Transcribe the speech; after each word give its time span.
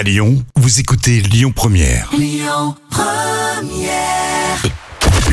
À 0.00 0.02
Lyon, 0.02 0.42
vous 0.56 0.80
écoutez 0.80 1.20
Lyon 1.20 1.52
Première. 1.54 2.10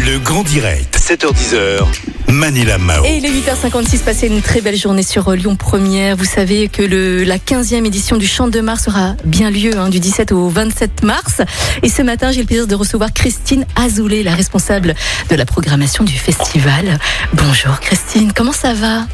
Le 0.05 0.19
grand 0.19 0.43
direct, 0.43 0.99
7h10h, 0.99 1.85
Manila 2.27 2.77
Mao. 2.77 3.05
Et 3.05 3.15
il 3.15 3.25
est 3.25 3.31
8h56, 3.31 4.03
passez 4.03 4.27
une 4.27 4.41
très 4.41 4.59
belle 4.59 4.75
journée 4.75 5.03
sur 5.03 5.29
euh, 5.29 5.35
Lyon 5.37 5.55
Première. 5.55 6.17
Vous 6.17 6.25
savez 6.25 6.67
que 6.67 6.81
le, 6.81 7.23
la 7.23 7.37
15e 7.37 7.85
édition 7.85 8.17
du 8.17 8.27
Chant 8.27 8.49
de 8.49 8.59
Mars 8.59 8.89
aura 8.89 9.15
bien 9.23 9.51
lieu 9.51 9.77
hein, 9.77 9.87
du 9.87 10.01
17 10.01 10.33
au 10.33 10.49
27 10.49 11.03
mars. 11.03 11.41
Et 11.81 11.87
ce 11.87 12.01
matin, 12.01 12.33
j'ai 12.33 12.41
le 12.41 12.45
plaisir 12.45 12.67
de 12.67 12.75
recevoir 12.75 13.13
Christine 13.13 13.65
Azoulay, 13.77 14.21
la 14.21 14.35
responsable 14.35 14.95
de 15.29 15.35
la 15.37 15.45
programmation 15.45 16.03
du 16.03 16.17
festival. 16.17 16.99
Bonjour 17.31 17.79
Christine, 17.79 18.33
comment 18.35 18.51
ça 18.51 18.73
va? 18.73 19.07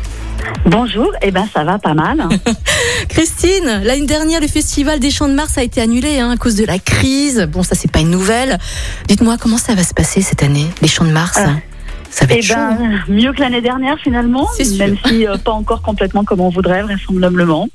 Bonjour, 0.65 1.11
eh 1.21 1.31
ben 1.31 1.45
ça 1.53 1.63
va 1.63 1.77
pas 1.79 1.93
mal. 1.93 2.23
Christine, 3.09 3.81
l'année 3.83 4.05
dernière, 4.05 4.39
le 4.41 4.47
festival 4.47 4.99
des 4.99 5.11
Champs 5.11 5.27
de 5.27 5.33
Mars 5.33 5.57
a 5.57 5.63
été 5.63 5.81
annulé 5.81 6.19
hein, 6.19 6.31
à 6.31 6.37
cause 6.37 6.55
de 6.55 6.65
la 6.65 6.79
crise. 6.79 7.47
Bon, 7.51 7.63
ça 7.63 7.75
c'est 7.75 7.91
pas 7.91 7.99
une 7.99 8.11
nouvelle. 8.11 8.57
Dites-moi 9.07 9.37
comment 9.39 9.57
ça 9.57 9.75
va 9.75 9.83
se 9.83 9.93
passer 9.93 10.21
cette 10.21 10.43
année, 10.43 10.67
les 10.81 10.87
Champs 10.87 11.05
de 11.05 11.11
Mars? 11.11 11.37
Euh, 11.39 11.47
Ça 12.09 12.25
va 12.25 12.35
Eh 12.35 12.37
être 12.39 12.45
chaud. 12.45 12.53
hein. 12.57 12.77
ben 12.79 13.01
mieux 13.15 13.33
que 13.33 13.41
l'année 13.41 13.61
dernière 13.61 13.97
finalement, 13.99 14.47
même 14.77 14.97
si 15.05 15.27
euh, 15.27 15.37
pas 15.37 15.51
encore 15.51 15.81
complètement 15.81 16.23
comme 16.23 16.39
on 16.41 16.49
voudrait 16.49 16.81
vraisemblablement. 16.83 17.67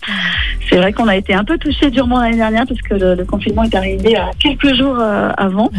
C'est 0.68 0.76
vrai 0.76 0.92
qu'on 0.92 1.08
a 1.08 1.16
été 1.16 1.32
un 1.34 1.44
peu 1.44 1.56
touché 1.58 1.90
durement 1.90 2.20
l'année 2.20 2.36
dernière 2.36 2.64
parce 2.66 2.80
que 2.82 2.94
le, 2.94 3.14
le 3.14 3.24
confinement 3.24 3.64
est 3.64 3.74
arrivé 3.74 4.16
à 4.16 4.30
quelques 4.38 4.74
jours 4.74 4.96
euh, 5.00 5.30
avant. 5.36 5.70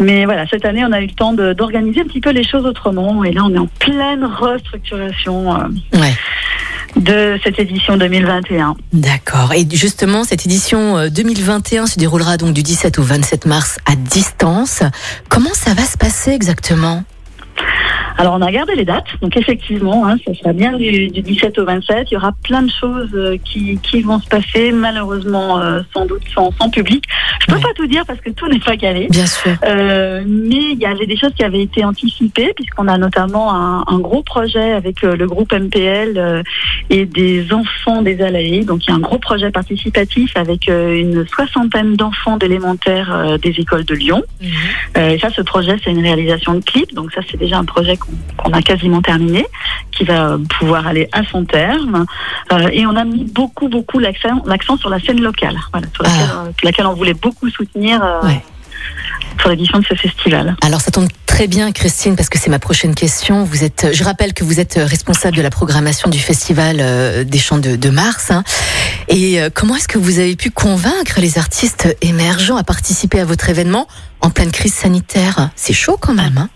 Mais 0.00 0.24
voilà, 0.26 0.46
cette 0.48 0.64
année 0.64 0.84
on 0.84 0.92
a 0.92 1.00
eu 1.00 1.06
le 1.06 1.12
temps 1.12 1.32
d'organiser 1.32 2.00
un 2.02 2.04
petit 2.04 2.20
peu 2.20 2.30
les 2.30 2.44
choses 2.46 2.64
autrement 2.64 3.24
et 3.24 3.32
là 3.32 3.42
on 3.44 3.52
est 3.54 3.58
en 3.58 3.66
pleine 3.78 4.24
restructuration 4.24 5.54
euh, 5.54 5.98
Ouais. 5.98 6.14
de 6.96 7.38
cette 7.42 7.58
édition 7.58 7.96
2021. 7.96 8.76
D'accord. 8.92 9.52
Et 9.54 9.66
justement, 9.70 10.24
cette 10.24 10.46
édition 10.46 10.96
euh, 10.98 11.08
2021 11.10 11.86
se 11.86 11.98
déroulera 11.98 12.36
donc 12.36 12.54
du 12.54 12.62
17 12.62 12.98
au 12.98 13.02
27 13.02 13.46
mars 13.46 13.78
à 13.86 13.96
distance. 13.96 14.82
Comment 15.28 15.52
ça 15.54 15.74
va 15.74 15.82
se 15.82 15.96
passer 15.98 16.30
exactement? 16.30 17.02
Alors 18.18 18.34
on 18.34 18.42
a 18.42 18.50
gardé 18.50 18.74
les 18.74 18.84
dates, 18.84 19.06
donc 19.22 19.36
effectivement, 19.36 20.06
hein, 20.06 20.16
ça 20.26 20.34
sera 20.34 20.52
bien 20.52 20.72
du, 20.76 21.06
du 21.08 21.22
17 21.22 21.56
au 21.58 21.64
27. 21.64 22.08
Il 22.10 22.14
y 22.14 22.16
aura 22.16 22.32
plein 22.42 22.62
de 22.62 22.70
choses 22.70 23.10
euh, 23.14 23.36
qui, 23.44 23.78
qui 23.82 24.02
vont 24.02 24.18
se 24.20 24.28
passer, 24.28 24.72
malheureusement 24.72 25.60
euh, 25.60 25.80
sans 25.94 26.04
doute 26.04 26.22
sans, 26.34 26.50
sans 26.60 26.68
public. 26.68 27.04
Je 27.40 27.46
peux 27.46 27.54
Ouais. 27.54 27.62
pas 27.62 27.72
tout 27.76 27.86
dire 27.86 28.04
parce 28.06 28.20
que 28.20 28.30
tout 28.30 28.46
n'est 28.48 28.58
pas 28.58 28.76
calé. 28.76 29.06
Bien 29.10 29.26
sûr. 29.26 29.52
Euh, 29.64 30.22
mais 30.26 30.72
il 30.72 30.78
y 30.78 30.86
avait 30.86 31.06
des 31.06 31.16
choses 31.16 31.32
qui 31.34 31.44
avaient 31.44 31.62
été 31.62 31.84
anticipées 31.84 32.52
puisqu'on 32.54 32.88
a 32.88 32.98
notamment 32.98 33.54
un, 33.54 33.84
un 33.86 33.98
gros 34.00 34.22
projet 34.22 34.72
avec 34.72 35.02
euh, 35.04 35.16
le 35.16 35.26
groupe 35.26 35.52
MPL 35.52 36.18
euh, 36.18 36.42
et 36.90 37.04
des 37.06 37.52
enfants 37.52 38.02
des 38.02 38.20
Alaïs. 38.20 38.66
Donc 38.66 38.84
il 38.86 38.90
y 38.90 38.92
a 38.92 38.96
un 38.96 39.00
gros 39.00 39.18
projet 39.18 39.50
participatif 39.50 40.32
avec 40.36 40.68
une 40.68 41.24
soixantaine 41.28 41.94
d'enfants 41.94 42.36
d'élémentaire 42.36 43.12
euh, 43.14 43.38
des 43.38 43.50
écoles 43.58 43.84
de 43.84 43.94
Lyon. 43.94 44.22
Euh, 44.96 45.10
et 45.10 45.18
ça, 45.18 45.30
ce 45.30 45.42
projet, 45.42 45.76
c'est 45.84 45.90
une 45.90 46.02
réalisation 46.02 46.54
de 46.54 46.60
clip. 46.64 46.92
Donc 46.94 47.12
ça, 47.12 47.20
c'est 47.30 47.36
déjà 47.38 47.58
un 47.58 47.64
projet 47.64 47.96
qu'on 48.36 48.52
a 48.52 48.62
quasiment 48.62 49.02
terminé, 49.02 49.44
qui 49.92 50.04
va 50.04 50.36
pouvoir 50.58 50.86
aller 50.86 51.08
à 51.12 51.22
son 51.24 51.44
terme. 51.44 52.06
Euh, 52.52 52.68
et 52.72 52.86
on 52.86 52.96
a 52.96 53.04
mis 53.04 53.24
beaucoup, 53.24 53.68
beaucoup 53.68 53.98
l'accent 53.98 54.76
sur 54.78 54.90
la 54.90 55.00
scène 55.00 55.20
locale, 55.20 55.56
voilà, 55.72 55.86
sur 55.94 56.02
laquelle, 56.04 56.30
euh, 56.36 56.50
laquelle 56.62 56.86
on 56.86 56.94
voulait 56.94 57.14
beaucoup 57.14 57.48
soutenir 57.50 58.02
euh, 58.02 58.20
Ah. 58.22 58.26
Ouais. 58.26 58.42
pour 59.38 59.50
l'édition 59.50 59.78
de 59.78 59.84
ce 59.84 59.94
festival. 59.94 60.56
Alors 60.62 60.80
ça 60.80 60.90
tombe 60.90 61.08
très 61.26 61.46
bien 61.46 61.70
Christine 61.72 62.16
parce 62.16 62.28
que 62.28 62.38
c'est 62.38 62.50
ma 62.50 62.58
prochaine 62.58 62.94
question. 62.94 63.44
Vous 63.44 63.62
êtes, 63.62 63.88
je 63.92 64.02
rappelle 64.02 64.32
que 64.34 64.42
vous 64.42 64.58
êtes 64.58 64.74
responsable 64.82 65.36
de 65.36 65.42
la 65.42 65.50
programmation 65.50 66.08
du 66.10 66.18
festival 66.18 66.78
euh, 66.80 67.22
des 67.24 67.38
Champs 67.38 67.58
de, 67.58 67.76
de 67.76 67.90
Mars. 67.90 68.30
hein. 68.32 68.42
Et 69.08 69.40
euh, 69.40 69.48
comment 69.52 69.76
est-ce 69.76 69.86
que 69.88 69.98
vous 69.98 70.18
avez 70.18 70.34
pu 70.36 70.50
convaincre 70.50 71.20
les 71.20 71.38
artistes 71.38 71.96
émergents 72.02 72.56
à 72.56 72.64
participer 72.64 73.20
à 73.20 73.24
votre 73.24 73.48
événement 73.50 73.86
en 74.20 74.30
pleine 74.30 74.50
crise 74.50 74.74
sanitaire? 74.74 75.50
C'est 75.54 75.72
chaud 75.74 75.96
quand 76.00 76.14
même. 76.14 76.38
Hein 76.38 76.48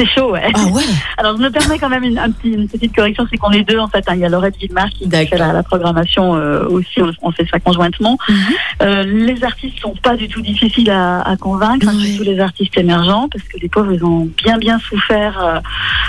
C'est 0.00 0.06
chaud, 0.06 0.30
ouais. 0.32 0.50
ah 0.54 0.64
ouais. 0.72 0.82
Alors, 1.18 1.36
je 1.36 1.42
me 1.42 1.50
permets 1.50 1.78
quand 1.78 1.90
même 1.90 2.04
une, 2.04 2.18
un 2.18 2.30
petit- 2.30 2.52
une 2.52 2.68
petite 2.68 2.94
correction, 2.96 3.26
c'est 3.30 3.36
qu'on 3.36 3.50
est 3.50 3.64
deux, 3.64 3.78
en 3.78 3.88
fait. 3.88 4.02
hein. 4.08 4.14
Il 4.14 4.20
y 4.20 4.24
a 4.24 4.30
Laurette 4.30 4.56
Villemar 4.56 4.88
qui 4.88 5.08
fait 5.10 5.36
la, 5.36 5.52
la 5.52 5.62
programmation 5.62 6.36
euh, 6.36 6.64
aussi, 6.68 7.02
on, 7.02 7.10
on 7.20 7.30
fait 7.32 7.46
ça 7.50 7.60
conjointement. 7.60 8.16
Mhm. 8.28 8.36
Euh, 8.82 9.02
les 9.04 9.44
artistes 9.44 9.78
sont 9.80 9.94
pas 10.02 10.16
du 10.16 10.26
tout 10.28 10.40
difficiles 10.40 10.90
à, 10.90 11.20
à 11.20 11.36
convaincre, 11.36 11.86
hein, 11.88 11.94
Ouais. 11.96 12.04
surtout 12.06 12.24
les 12.24 12.40
artistes 12.40 12.78
émergents, 12.78 13.28
parce 13.28 13.44
que 13.44 13.58
les 13.58 13.68
pauvres, 13.68 13.92
ils 13.92 14.02
ont 14.04 14.26
bien, 14.42 14.56
bien 14.56 14.78
souffert 14.78 15.38
euh, 15.44 15.60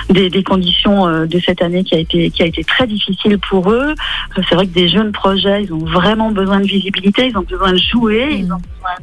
des, 0.10 0.30
des 0.30 0.44
conditions 0.44 1.08
euh, 1.08 1.26
de 1.26 1.40
cette 1.40 1.62
année 1.62 1.84
qui 1.84 1.96
a 1.96 2.00
été, 2.00 2.30
qui 2.32 2.44
a 2.44 2.46
été 2.46 2.64
très 2.64 2.88
difficile 2.88 3.38
pour 3.38 3.72
eux. 3.72 3.94
Euh, 4.38 4.42
c'est 4.50 4.56
vrai 4.56 4.66
que 4.68 4.74
des 4.74 4.88
jeunes 4.88 5.12
projets, 5.12 5.64
ils 5.64 5.74
ont 5.74 5.86
vraiment 5.86 6.32
besoin 6.32 6.60
de 6.60 6.66
visibilité, 6.68 7.28
ils 7.28 7.38
ont 7.38 7.44
besoin 7.44 7.72
de 7.74 7.78
jouer, 7.80 8.28
ils 8.40 8.52
ont 8.52 8.58
besoin 8.58 8.96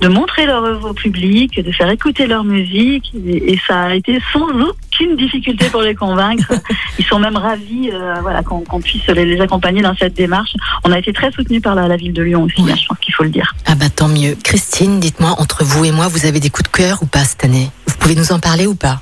de, 0.00 0.06
de 0.06 0.12
montrer 0.12 0.46
leur 0.46 0.64
œuvre 0.64 0.90
au 0.90 0.94
public, 0.94 1.60
de 1.62 1.72
faire 1.72 1.90
écouter 1.90 2.26
leur 2.26 2.44
musique, 2.44 3.12
et, 3.14 3.52
et 3.52 3.60
ça 3.66 3.82
a 3.82 3.94
été 3.94 4.18
sans 4.32 4.46
aucune 4.48 5.16
difficulté 5.16 5.68
pour 5.70 5.82
les 5.82 5.94
convaincre. 5.94 6.52
Ils 6.98 7.04
sont 7.04 7.18
même 7.18 7.36
ravis, 7.36 7.90
euh, 7.92 8.14
voilà, 8.22 8.42
qu'on 8.42 8.80
puisse 8.80 9.06
les, 9.08 9.24
les 9.24 9.40
accompagner 9.40 9.82
dans 9.82 9.94
cette 9.96 10.14
démarche. 10.14 10.52
On 10.84 10.92
a 10.92 10.98
été 10.98 11.12
très 11.12 11.30
soutenus 11.32 11.62
par 11.62 11.74
la, 11.74 11.88
la 11.88 11.96
ville 11.96 12.12
de 12.12 12.22
Lyon 12.22 12.42
aussi, 12.44 12.60
Ouais. 12.62 12.72
hein, 12.72 12.76
je 12.80 12.86
pense 12.86 12.98
qu'il 12.98 13.14
faut 13.14 13.22
le 13.24 13.30
dire. 13.30 13.52
Ah 13.66 13.74
bah 13.74 13.88
tant 13.88 14.08
mieux. 14.08 14.36
Christine, 14.44 15.00
dites-moi, 15.00 15.34
entre 15.38 15.64
vous 15.64 15.84
et 15.84 15.92
moi, 15.92 16.08
vous 16.08 16.26
avez 16.26 16.40
des 16.40 16.50
coups 16.50 16.70
de 16.70 16.76
cœur 16.76 17.02
ou 17.02 17.06
pas 17.06 17.24
cette 17.24 17.44
année? 17.44 17.70
Vous 17.86 17.96
pouvez 17.98 18.14
nous 18.14 18.32
en 18.32 18.38
parler 18.38 18.66
ou 18.66 18.74
pas? 18.74 19.00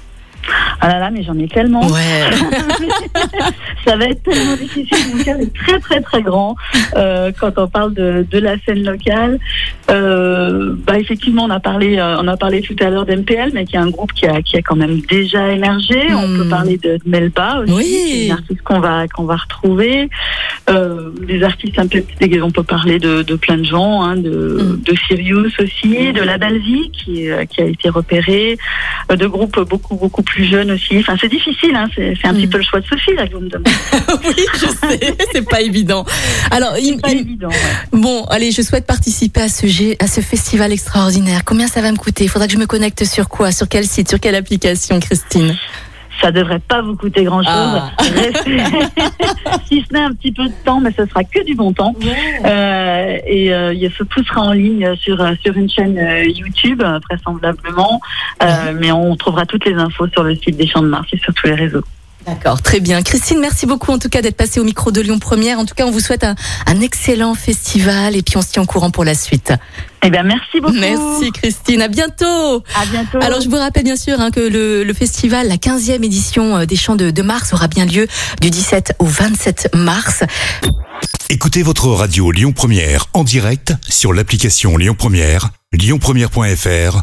Ah 0.80 0.88
là 0.88 0.98
là, 0.98 1.10
mais 1.10 1.22
j'en 1.22 1.36
ai 1.38 1.48
tellement. 1.48 1.86
Ouais. 1.86 2.30
Ça 3.86 3.96
va 3.96 4.04
être 4.06 4.22
tellement 4.22 4.54
difficile. 4.56 5.16
Mon 5.16 5.24
cœur 5.24 5.36
est 5.40 5.52
très 5.54 5.78
très 5.80 6.00
très 6.00 6.22
grand 6.22 6.54
euh, 6.96 7.32
quand 7.38 7.52
on 7.58 7.66
parle 7.68 7.94
de, 7.94 8.26
de 8.30 8.38
la 8.38 8.54
scène 8.64 8.84
locale. 8.84 9.38
Euh, 9.90 10.74
bah 10.86 10.98
effectivement, 10.98 11.44
on 11.44 11.50
a 11.50 11.60
parlé, 11.60 11.98
euh, 11.98 12.16
on 12.20 12.28
a 12.28 12.36
parlé 12.36 12.60
tout 12.60 12.76
à 12.80 12.90
l'heure 12.90 13.06
d'MPL, 13.06 13.50
mais 13.54 13.64
qui 13.64 13.76
est 13.76 13.80
un 13.80 13.90
groupe 13.90 14.12
qui 14.12 14.26
a 14.26 14.42
qui 14.42 14.56
a 14.56 14.62
quand 14.62 14.76
même 14.76 15.00
déjà 15.08 15.48
émergé. 15.50 16.12
On 16.14 16.28
Hmm. 16.28 16.36
peut 16.42 16.48
parler 16.48 16.76
de, 16.78 16.96
de 16.96 17.00
Melba 17.06 17.60
aussi, 17.60 17.72
Oui. 17.72 18.24
une 18.26 18.32
artiste 18.32 18.62
qu'on 18.62 18.80
va 18.80 19.06
qu'on 19.08 19.24
va 19.24 19.36
retrouver. 19.36 20.10
Euh, 20.68 21.10
des 21.26 21.42
artistes 21.42 21.78
un 21.78 21.86
peu, 21.86 22.02
on 22.42 22.50
peut 22.50 22.62
parler 22.62 22.98
de, 22.98 23.22
de 23.22 23.34
plein 23.36 23.56
de 23.56 23.64
gens, 23.64 24.02
hein, 24.02 24.16
de, 24.16 24.58
Hmm. 24.60 24.82
de 24.82 24.94
Sirius 25.06 25.54
aussi, 25.60 26.12
de 26.12 26.20
La 26.22 26.36
Belle 26.36 26.58
Vie 26.58 26.90
qui 26.92 27.24
est- 27.26 27.46
qui 27.46 27.60
a 27.62 27.64
été 27.64 27.88
repéré, 27.88 28.58
euh, 29.10 29.16
de 29.16 29.26
groupes 29.26 29.58
beaucoup 29.60 29.96
beaucoup 29.96 30.22
plus 30.22 30.44
jeunes 30.44 30.70
aussi. 30.72 30.98
Enfin, 30.98 31.16
c'est 31.20 31.28
difficile, 31.30 31.74
hein, 31.74 31.86
c'est 31.94 32.12
c'est 32.20 32.28
un 32.28 32.34
petit 32.34 32.46
Hmm. 32.46 32.50
peu 32.50 32.58
le 32.58 32.64
choix 32.64 32.80
de 32.80 32.86
Sophie 32.86 33.14
là 33.14 33.26
que 33.26 33.34
vous 33.34 33.40
me 33.40 33.48
demandez. 33.48 33.70
oui, 34.36 34.44
je 34.54 34.66
sais, 34.66 35.16
c'est 35.32 35.48
pas 35.48 35.62
évident. 35.62 36.04
Alors, 36.50 36.74
il- 36.78 37.00
pas 37.00 37.10
il- 37.12 37.20
évident. 37.20 37.48
ouais. 37.48 37.98
Bon, 38.00 38.24
allez, 38.24 38.50
je 38.52 38.60
souhaite 38.62 38.86
participer 38.86 39.40
à 39.42 39.48
ce, 39.48 39.66
à 40.02 40.06
ce 40.06 40.20
festival 40.20 40.72
extraordinaire. 40.72 41.42
Combien 41.46 41.66
ça 41.66 41.80
va 41.80 41.90
me 41.92 41.96
coûter? 41.96 42.24
Il 42.24 42.28
faudra 42.28 42.46
que 42.46 42.52
je 42.52 42.58
me 42.58 42.66
connecte 42.66 43.04
sur 43.04 43.28
quoi? 43.28 43.52
Sur 43.52 43.68
quel 43.68 43.84
site? 43.84 44.08
Sur 44.10 44.20
quelle 44.20 44.34
application, 44.34 45.00
Christine? 45.00 45.56
Ça 46.20 46.32
devrait 46.32 46.58
pas 46.58 46.82
vous 46.82 46.96
coûter 46.96 47.22
grand 47.24 47.42
chose. 47.42 47.52
Ah. 47.52 47.90
si 49.66 49.84
ce 49.88 49.92
n'est 49.92 50.02
un 50.02 50.12
petit 50.12 50.32
peu 50.32 50.44
de 50.44 50.52
temps, 50.64 50.80
mais 50.80 50.90
ce 50.96 51.06
sera 51.06 51.22
que 51.24 51.44
du 51.44 51.54
bon 51.54 51.72
temps. 51.72 51.94
Euh, 52.44 53.18
et 53.26 53.52
euh, 53.52 53.72
il 53.72 53.90
se- 53.92 54.02
tout 54.04 54.24
sera 54.24 54.42
en 54.42 54.52
ligne 54.52 54.94
sur 54.96 55.20
euh, 55.20 55.34
sur 55.42 55.56
une 55.56 55.68
chaîne 55.70 55.96
euh, 55.98 56.24
YouTube 56.24 56.82
euh, 56.82 56.98
vraisemblablement, 57.08 58.00
Euh, 58.42 58.72
mais 58.78 58.90
on 58.92 59.16
trouvera 59.16 59.46
toutes 59.46 59.64
les 59.66 59.74
infos 59.74 60.08
sur 60.08 60.22
le 60.24 60.34
site 60.36 60.56
des 60.56 60.66
Champs 60.66 60.82
de 60.82 60.88
Mars 60.88 61.06
et 61.12 61.18
sur 61.18 61.32
tous 61.34 61.46
les 61.46 61.54
réseaux. 61.54 61.84
D'accord, 62.28 62.60
très 62.60 62.80
bien. 62.80 63.02
Christine, 63.02 63.40
merci 63.40 63.64
beaucoup 63.64 63.90
en 63.90 63.98
tout 63.98 64.10
cas 64.10 64.20
d'être 64.20 64.36
passée 64.36 64.60
au 64.60 64.64
micro 64.64 64.90
de 64.90 65.00
Lyon 65.00 65.18
Première. 65.18 65.58
En 65.58 65.64
tout 65.64 65.74
cas, 65.74 65.86
on 65.86 65.90
vous 65.90 66.00
souhaite 66.00 66.24
un, 66.24 66.34
un 66.66 66.80
excellent 66.80 67.34
festival 67.34 68.16
et 68.16 68.22
puis 68.22 68.36
on 68.36 68.42
se 68.42 68.48
tient 68.48 68.62
au 68.62 68.66
courant 68.66 68.90
pour 68.90 69.04
la 69.04 69.14
suite. 69.14 69.52
Eh 70.02 70.10
bien, 70.10 70.22
merci 70.22 70.60
beaucoup. 70.60 70.74
Merci 70.74 71.32
Christine, 71.32 71.80
à 71.80 71.88
bientôt. 71.88 72.62
À 72.74 72.86
bientôt. 72.90 73.18
Alors 73.22 73.40
je 73.40 73.48
vous 73.48 73.56
rappelle 73.56 73.84
bien 73.84 73.96
sûr 73.96 74.20
hein, 74.20 74.30
que 74.30 74.40
le, 74.40 74.84
le 74.84 74.94
festival, 74.94 75.48
la 75.48 75.56
15e 75.56 76.04
édition 76.04 76.58
euh, 76.58 76.66
des 76.66 76.76
Champs 76.76 76.96
de, 76.96 77.10
de 77.10 77.22
Mars 77.22 77.52
aura 77.54 77.66
bien 77.66 77.86
lieu 77.86 78.06
du 78.40 78.50
17 78.50 78.96
au 78.98 79.06
27 79.06 79.70
mars. 79.74 80.22
Écoutez 81.30 81.62
votre 81.62 81.88
radio 81.88 82.30
Lyon 82.30 82.52
Première 82.52 83.06
en 83.14 83.24
direct 83.24 83.74
sur 83.88 84.12
l'application 84.12 84.76
Lyon 84.76 84.94
Première, 84.96 85.50
lyonpremière.fr 85.72 87.02